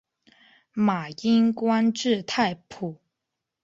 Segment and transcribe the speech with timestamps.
[0.73, 2.97] 马英官至太仆。